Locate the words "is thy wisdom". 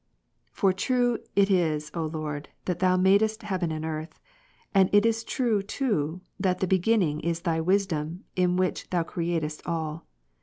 7.19-8.23